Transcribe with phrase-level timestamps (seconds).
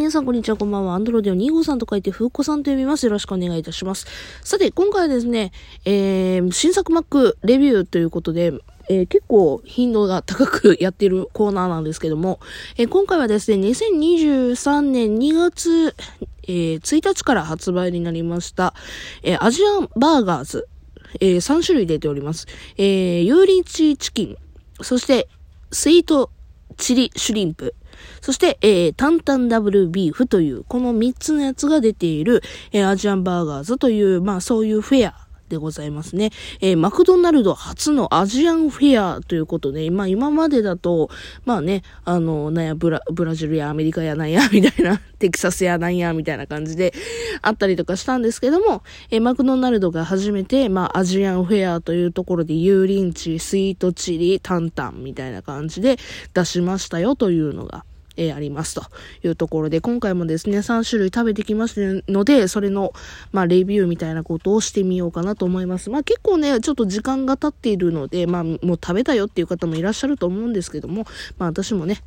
[0.00, 0.94] 皆さんこんにちは、こんばんは。
[0.94, 3.04] アンドロデオ2号さんと書いて、ふうこさんと読みます。
[3.04, 4.06] よろしくお願いいたします。
[4.42, 5.52] さて、今回はですね、
[5.84, 8.54] えー、新作 Mac レビューということで、
[8.88, 12.40] えー、結構頻度が高くやっているコーナーなんですけども、
[12.78, 15.94] えー、今回はですね、2023年2月、
[16.44, 18.72] えー、1日から発売になりました、
[19.22, 20.66] えアジアンバーガーズ、
[21.20, 22.46] え3種類出ております。
[22.78, 24.36] えー、ユーリンチチキン、
[24.80, 25.28] そして、
[25.70, 26.30] スイート
[26.78, 27.74] チリシュリンプ、
[28.20, 36.30] そして、えー、タンタンダブルビーフという、この3つのやつが出ている、えー、アジアンバーガーズという、まあそういうフェアでございますね。
[36.60, 41.10] えー、マクドナルド初のアジアンフェアということで、まあ今までだと、
[41.44, 46.94] まあね、あの、なんや、ブラ、ブラジルやアメリカやなんや、 みたいな、テキサスやなんや、みたいな感じで
[47.42, 55.98] あったりとかしたんですけども、えー、マクドナルドが初めて、まあアジアンフェアというところで、油淋鶏、スイートチリ、タンタンみたいな感じで
[56.32, 57.84] 出しましたよというのが、
[58.20, 58.82] えー、ありますと
[59.24, 62.92] いうところで、今回もですね、3種類食べてきましたので、それの、
[63.32, 65.88] まあ、レビューみたいなことをしてみようかなと思います。
[65.88, 71.06] まあ、結構ね、ちょっと時間が経っているので、まあ、もう食べたよっていう方もいらっしゃると思うんですけども、
[71.38, 72.02] まあ、私もね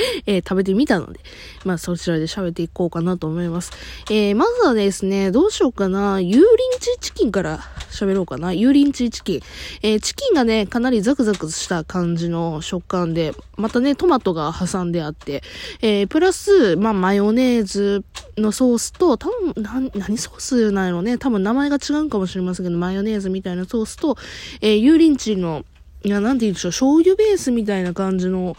[0.26, 1.20] えー、食べてみたので、
[1.64, 3.72] まあそちらで喋っていこうかなと思います。
[4.10, 8.48] えー、まずはですね、どうしようかな、油淋鶏チキンから喋ろうかな。
[8.48, 9.40] 油淋鶏チキン。
[9.82, 15.42] えー、チキンがね、かなりザクザクした感じの食感で、またね、トマトが挟んであって、
[15.82, 18.04] えー、プラス、まあマヨネーズ
[18.38, 24.16] のソースと、多分、な、何ソースなのね、多分名前が違うかもしれませんけど、マヨネーズみたいなソースと、
[24.60, 25.64] えー、油淋鶏の
[26.02, 28.56] いや、なんて言うんでしょう、醤油ベースみたいな感じの、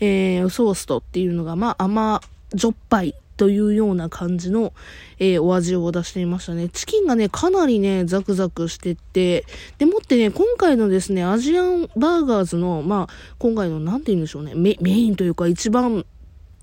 [0.00, 2.20] えー、ソースとっていうのが、まあ、甘
[2.54, 4.72] じょっぱいというような感じの、
[5.18, 6.68] えー、お味を出していましたね。
[6.68, 9.46] チキンがね、かなりね、ザクザクしてて、
[9.78, 16.04] でもってね、今回のですね、アジアンバーガーズの、まあ、今回の、なんて言うんでしょうね、メメインというか一番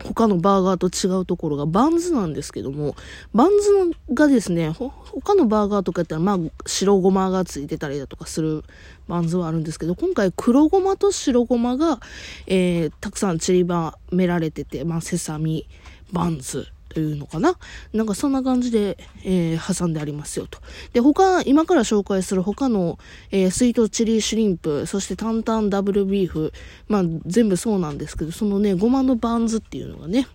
[0.03, 2.95] 他のバーガーと違うところがバンズなんですけども、
[3.33, 8.63] バンズがですね、他のバーガーとかやったら、まあ、白ごまがついてたりだとかする
[9.07, 11.99] バンズはあるんですけど、今回黒ごまと白ごまが、
[12.47, 15.67] えー、たくさん散りばめられてて、まあ、セサミ
[16.11, 17.57] バンズというのかな？
[17.93, 20.59] なんかそんな感じで、えー、挟んでありますよと。
[20.91, 22.99] で、他、今から紹介する他の、
[23.31, 26.51] えー、スイートチリシュリンプ、そしてタンタンダブルビーフ、
[26.87, 30.27] まあ全部そうなんですけど、そのね、ごまのバンズっていうのがね、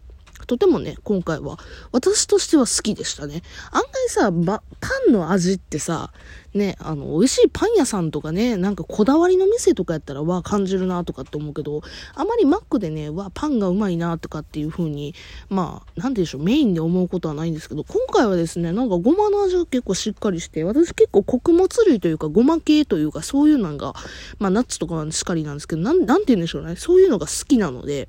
[0.47, 1.59] とてもね、今回は、
[1.93, 3.43] 私としては好きでしたね。
[3.72, 4.32] 案外さ、
[4.81, 6.12] パンの味ってさ、
[6.55, 11.82] ね、あの、美味しいパン屋さんとかね、なんかこだわりの店とかやったら、わ、感じるなとかって思うけど、
[12.15, 15.15] あまりマックでね、わ、パンがうまいなとかっていう風に、
[15.49, 23.94] まあ、なんでしょう、メインで思うことはないんですけど、今回はですね、なんかごまの味が結構しっかりして、私結構穀物類というか、ごま系というか、そういうのが、
[24.38, 28.09] まあ、ナッツとかはしっかりなんですけど、なん、なんて言うんでしょうね、そういうのが好きなので、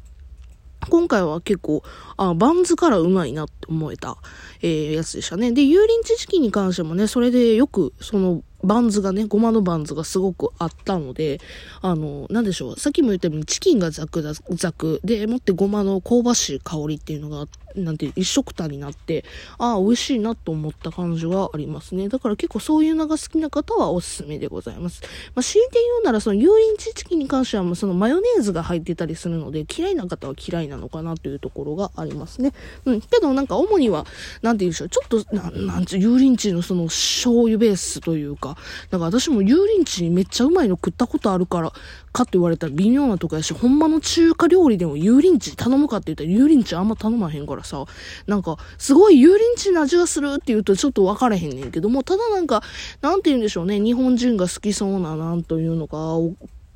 [0.90, 1.84] 今回は結構、
[2.18, 4.18] あ、バンズからうまいなって思えた、
[4.62, 5.52] えー、やつでしたね。
[5.52, 11.40] で、油淋鶏チキンに関してもね、それでよく、その、バンズがね、ごまのバンズがすごくあったので、
[11.82, 19.26] あの、なんでしょう、さっきも言ったようにチキンがザクザクで、もってごまの香ばしい香りっていうのがあって、なんて、一色たになって、
[19.58, 22.10] ああ、美味しいなと思った感じはありますね。
[22.10, 25.02] だから結構そういうのが好きな方はおすすめでございます。
[25.36, 32.54] まあ、強いて言うなら、その油淋鶏チキンに関しては、もうそのマヨネーズが入ってたりするので、嫌いな方は嫌いなのかなというところがありますね。
[32.86, 33.02] うん。
[33.02, 34.06] けどなんか主には、
[34.42, 38.58] なんて言うんでしょう、ちょっと、ななんちゅう、油淋鶏のその醤油ベースというか、
[38.92, 41.74] なんか私も油淋鶏めっちゃうまいの食ったことあるから、
[42.16, 47.84] かって言われたら微妙なとこやし、ほんまの中華料理でも油淋鶏頼むかって言ったら油淋鶏あんま頼まへんからさ、
[48.26, 52.64] なんか、すごい油淋鶏の味がするって言うとちょっと分からへんねんけども、ただなんか、
[53.02, 56.18] なんて言うんでしょうね、日本人が好きそうな、なんというのか、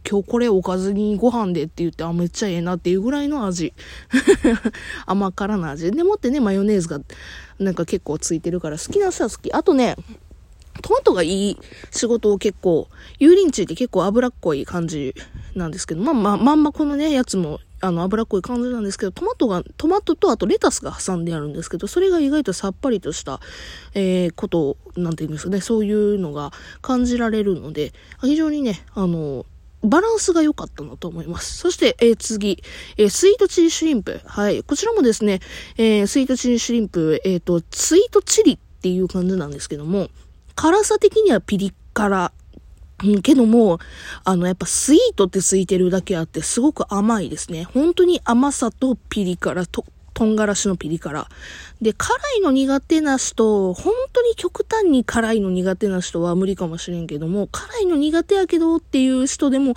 [0.09, 3.73] 今日これおかずにご飯でって言って、あ、めっちゃええなっていうぐらいの味。
[5.05, 5.91] 甘辛な味。
[5.91, 6.99] でもってね、マヨネーズが
[7.59, 9.51] なんか結構ついてるから好きな人は好き。
[9.51, 9.95] あとね、
[10.81, 11.57] トマトがいい
[11.91, 12.87] 仕事を結構、
[13.19, 15.15] 油淋鶏って結構脂っこい感じ
[15.55, 23.39] なんですけど、まあま、まんまこのね、やつも、あの、脂っこい感じなんですけど、トマトが、トマトとあとレタスが挟んであるんですけど、それが意外とさっぱりとした、
[23.93, 29.45] えー、ことを、なんて言うんですかね、そういうのが感じられるので、非常にね、あの、
[29.81, 31.57] バランスが良かったなと思います。
[31.57, 32.61] そして、えー、次、
[32.97, 34.19] えー、スイートチリシュリンプ。
[34.25, 34.61] はい。
[34.63, 35.39] こちらもですね、
[35.77, 40.09] えー、スイートチリシュリンプ、えっ、と、スイートチリっていう感じなんですけども、
[40.61, 42.33] 辛さ的にはピリ辛。
[43.01, 43.79] うん、けども、
[44.25, 47.63] あの、やっぱスイートってついてるだけあって、すごく甘いですね。
[47.63, 51.29] 本当に甘さとピリ辛と、唐辛子のピリ辛。
[51.81, 59.75] で、辛いの苦手な人、本当に極端に辛いの苦手な人は無理かもしれんけども、辛いの苦手やけどっていう人でも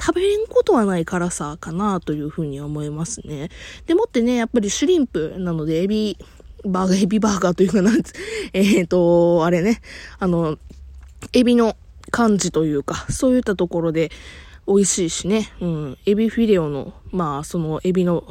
[0.00, 3.50] 食べれんことはない辛さかなというふうに思いますね。
[3.84, 6.16] でもってね、やっぱりシュリンプなのでエビ、
[6.64, 8.12] バーガー、エビバーガーというかなんつ、
[8.52, 9.80] えっ、ー、と、あれね、
[10.18, 10.58] あの、
[11.32, 11.76] エビの
[12.10, 14.10] 感じというか、そういったところで
[14.66, 18.24] 美味しいしね、うん、エビフィレオの、まあ、そのエビの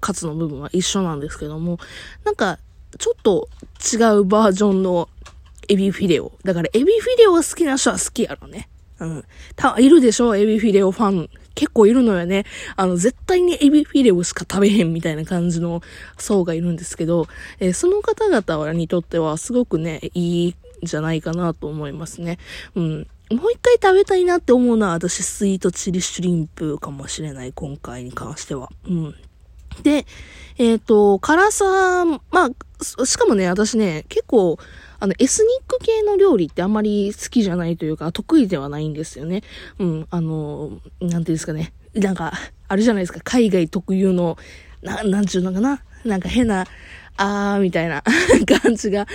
[0.00, 1.78] カツの部分は一緒なんですけども、
[2.24, 2.58] なんか、
[2.98, 3.48] ちょっと
[3.80, 5.08] 違うバージョンの
[5.68, 6.32] エビフィレオ。
[6.44, 8.68] だからエビフィレオが好きな人は好きやろね。
[9.04, 9.24] うん。
[9.56, 10.36] た、いるでしょ？
[10.36, 11.30] エビフィレオファン。
[11.54, 12.44] 結構いるのよね。
[12.76, 15.82] あの、絶対にエビフィレオしか食べへんみたいな感じの
[16.16, 17.26] 層がいるんですけど、
[17.60, 22.38] えー、その方々にとってはすごくね、いいんじゃないかなと思いますね。
[22.74, 23.06] うん。
[23.30, 28.70] もう一回食べたいなって思うのは私スイートチリシュリンプかもしれない、今回に関しては。
[28.86, 29.14] うん。
[29.82, 30.06] で、
[30.58, 32.20] えっ、ー、と、辛さ、ま
[33.00, 34.58] あ、しかもね、私ね、結構、
[35.02, 39.42] あの、エスニック系の料理ってあんまり好きじゃないというか、得意ではないんですよね。
[39.80, 41.72] うん、あの、なんていうんですかね。
[41.92, 42.32] なんか、
[42.68, 44.38] あるじゃないですか、海外特有の、
[44.80, 45.82] な、なんちゅうのかな。
[46.04, 46.68] なんか変な、
[47.16, 48.04] あーみたいな
[48.62, 49.08] 感じが、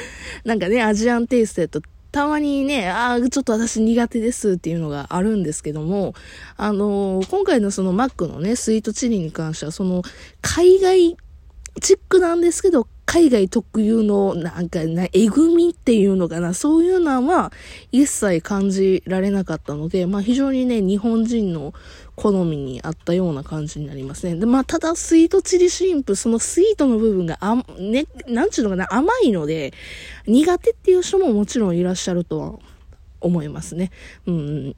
[0.43, 1.81] なんかね、アジアンテイストやと
[2.11, 6.15] たまにね、ああ、ちょっと私苦手ですっていうのがあるんですけども、
[6.57, 10.01] あのー、今回のそのマックのね、スイートチリに関しては、その、
[10.41, 11.15] 海外
[11.79, 17.53] チックなんですけど、海外特有の、なんかな、えぐみっていうのかな、そういうのは、
[17.93, 21.73] 一切感じられなかったので、まあ非常にね、日本人の
[22.17, 24.35] 好みに合ったような感じになりますね。
[24.35, 29.73] で、まあただ、スイートチリシンプ、そのスイートの部分が、あ、ね、なんちゅうのかな、甘いので、
[30.27, 32.59] 苦手っていう人ももちろんいらっしゃるとは
[33.21, 33.89] 思いますね。
[34.25, 34.75] うん。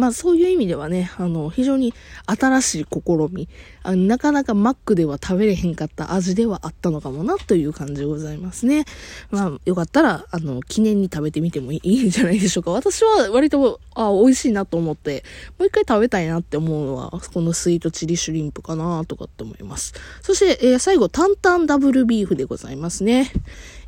[0.00, 1.92] まあそういう意味ではね、あの、非常に
[2.26, 3.00] 新しい試
[3.30, 3.50] み、
[3.82, 8.86] あなかなかマックでは食べれへんかった味ではあったのかもなという感じでございますね。
[9.30, 12.70] まあよかったら、あの、記念に食べてみてもいいんじゃないでしょうか。
[12.70, 15.22] 私は割と、あ、美味しいなと思って、
[15.58, 19.92] もう一回食べたいなって思うのは、このスイートチリシュリンプかなとかって思います。
[20.22, 23.30] そして、えー、最後、タンタンダブルビーフでございますね。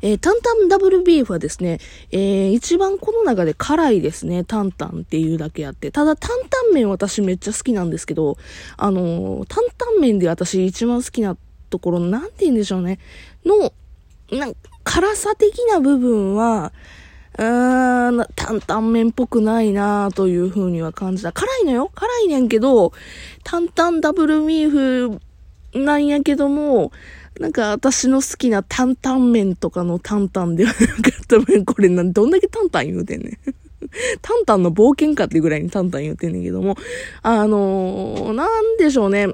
[0.03, 1.79] えー、タンタンダブルビーフはですね、
[2.11, 4.43] えー、一番この中で辛いですね。
[4.43, 5.91] タンタンっていうだけあって。
[5.91, 8.37] ただ、タンタン麺私めっちゃ好きなんですけど、
[8.75, 11.37] あのー、タンタン麺で私一番好きな
[11.69, 12.99] ところ、なんて言うんでしょうね。
[13.45, 13.71] の、
[14.37, 16.73] なん辛さ的な部分は、
[17.37, 21.31] うーん、担々麺っぽくないなという風には感じた。
[21.31, 22.91] 辛いのよ辛いねんけど、
[23.45, 25.21] 担々ダブルミーフ
[25.79, 26.91] なんやけども、
[27.39, 33.37] なんか私の好きな担々麺とかの担々ではなかった麺、これなどんだけ担々言うてんねん。
[34.21, 36.75] タンタンの冒険かってぐらいにタンタン言ってんねんけども、
[37.21, 39.27] あのー、なんでしょうね。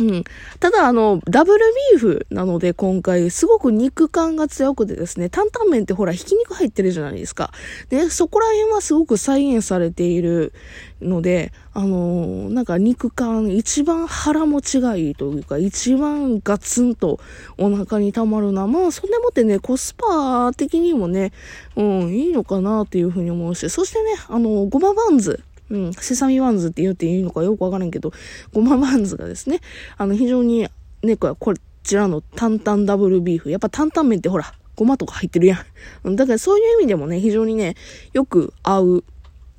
[0.00, 0.24] うん。
[0.58, 7.52] ただ、あの、ダブルビーフなので、今回、すごく肉感が強くてですね、担々麺ってほら、ひき肉入ってるじゃないですか。
[7.90, 10.54] で、そこら辺はすごく再現されている
[11.02, 17.20] ので、あのー、なんか肉感、一番腹持ちがいいというか、一番ガツンと
[17.58, 18.66] お腹に溜まるな。
[18.66, 21.32] まあ、そんでもってね、コスパ的にもね、
[21.76, 25.44] うん、いいのかなっていうふうに思うし、そしてね、あのー、ごまバンズ。
[25.70, 28.12] うん、セサミバンズって言っていいのかよくわからんけど、
[28.52, 29.60] ごまバンズがですね、
[29.96, 30.68] あの、非常に、
[31.02, 33.50] ね、こちらの担々ダブルビーフ。
[33.50, 35.64] やっぱ担々麺ってほら、ごまとか入ってるや
[36.08, 36.16] ん。
[36.16, 37.76] だからそういう意味でもね、非常にね、
[38.12, 39.04] よく合う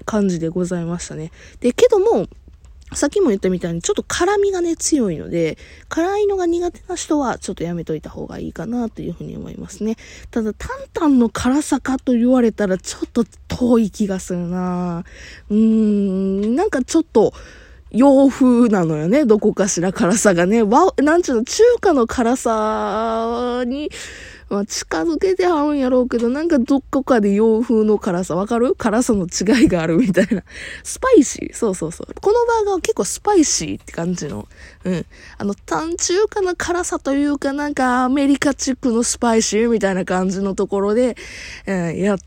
[0.05, 1.31] 感じでございましたね。
[1.59, 2.27] で、けども、
[2.93, 5.57] さっきも言ったみたいにちょっと辛みがね強いので、
[5.87, 9.95] 辛いのが苦手な人はちょっとやめといた方がいいかなというふうに思いますね。
[10.29, 15.05] ただ、タンタンの辛さかと言われたらちょっと遠い気がするな
[15.49, 17.33] うーん、なんかちょっと、
[17.91, 19.25] 洋風なのよね。
[19.25, 20.63] どこかしら辛さがね。
[20.63, 23.91] わ、なんちゅうの、中華の辛さに、
[24.51, 28.75] まあ、近づけてはるんやろうけど、なんかどこかで洋風の辛さ、わかる？
[28.75, 30.43] 辛さの違いがあるみたいな。
[30.83, 32.13] スパイシーそうそうそう。
[32.21, 34.49] このバーガーは結構スパイシーって感じの。
[34.83, 35.05] うん。
[35.37, 41.15] あの、単中華の辛さというか、なんかアメリカチックのスパイシーみたいな感じのところで、
[41.65, 42.17] うん、やっ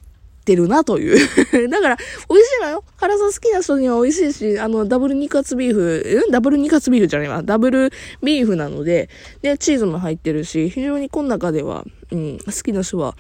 [0.45, 1.17] ってるなという
[1.71, 1.97] だから、
[2.29, 2.85] 美味しいのよ。
[2.99, 6.31] 辛さ好きな人には美味しいし、あの、ダブルニカツビーフ、ん？
[6.31, 7.43] ダブルニカツビーフじゃないわ。
[7.43, 7.91] ダブル
[8.23, 9.09] ビーフなので、
[9.41, 13.17] で、チーズも入ってるし、非常にこの中では、うん、好きな人は、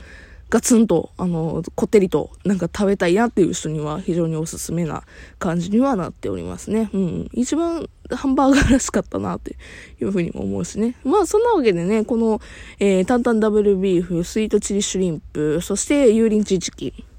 [0.50, 5.02] ガツンと、あの、こってりと、なんか食べたいなっていう人には非常におすすめな
[5.38, 6.90] 感じにはなっておりますね。
[6.92, 7.28] うん。
[7.32, 9.56] 一番ハンバーガーらしかったなって
[10.00, 10.94] いうふうにも思うしね。
[11.02, 12.40] まあそんなわけでね、この、
[12.78, 17.13] えー、タンタンダブルビーフ、スイートチリシュリンプ、そして油淋鶏チキン。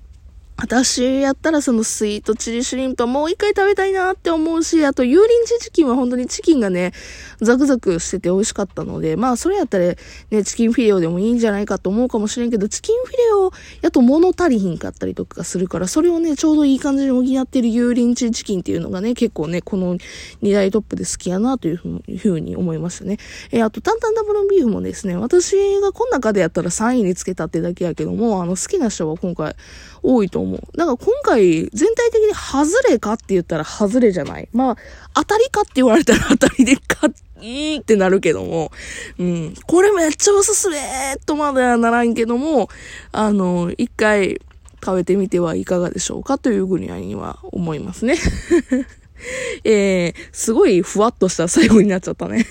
[0.57, 6.93] 私やったらそのスイートチリシュリンプはもう一回食べたいなって思うし、あと油淋鶏チキンは本当にチキンがね、
[7.41, 9.95] ザクザクしてて美味しかったので、まあそれやったら
[10.31, 19.97] ね、チキンフィレオでもいいんじゃないかと思うかもしれんけど、チキンフィレオやと物足りひんかったりとかするから、それをね、ちょうどいい感じに補ってる油淋鶏チキンっていうのがね、結構ね、この
[20.41, 23.17] 2大トップで好きやなというふうに思いましたね。
[23.51, 29.55] えー、あと、タンタンダブルビーフもですね、私がこの中でやったら3位につけたってだけやけども、あの、好きな人は今回
[30.01, 30.77] 多いと思う。
[30.77, 34.47] だから今回、全体的に外れかって言ったら外れじゃない？
[34.53, 34.77] まあ、
[35.13, 37.07] 当たりかって言われたら当たりでか、
[37.41, 38.71] いいってなるけども、
[39.17, 39.53] うん。
[39.67, 40.77] これめっちゃおすすめ
[41.25, 42.69] とまではならんけども、
[43.11, 44.39] あの、一回
[44.83, 48.17] 食べてみてはいかがでしょうかというぐらいには思いますね。
[49.63, 52.45] えー、すごいふわっとした最後になっちゃったね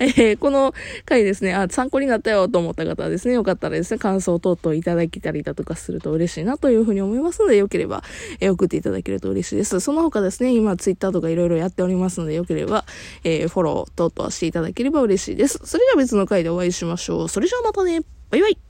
[0.00, 8.02] えー、この回ですね、あ、参考になったよと思った方はですね、よかったらですね、感想等々いただけたりだとかすると嬉しいなというふうに思いますので、よければ、
[8.40, 9.80] えー、送っていただけると嬉しいです。
[9.80, 12.84] その他ですね、今ツイッターとかいろいろやっておりますので、よければ、
[13.24, 15.60] えー、フォロー等々していただければ嬉しいです。
[15.64, 17.28] それでは別の回でお会いしましょう。
[17.28, 18.00] それじゃあまたね。
[18.30, 18.69] バイバイ。